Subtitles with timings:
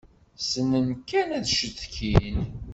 [0.41, 2.39] Ssnen kan ad ccetkin.